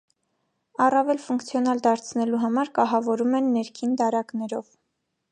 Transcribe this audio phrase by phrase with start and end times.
[0.85, 4.73] Առավել ֆունկցիոնալ դարձնելու համար կահավորում են ներքին դարակներով։